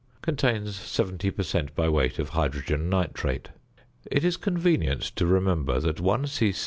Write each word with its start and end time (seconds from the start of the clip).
contains 0.23 0.75
70 0.77 1.29
per 1.29 1.43
cent. 1.43 1.75
by 1.75 1.87
weight 1.87 2.17
of 2.17 2.29
hydrogen 2.29 2.89
nitrate). 2.89 3.49
It 4.09 4.23
is 4.25 4.35
convenient 4.35 5.03
to 5.17 5.27
remember 5.27 5.79
that 5.79 5.99
one 5.99 6.25
c. 6.25 6.55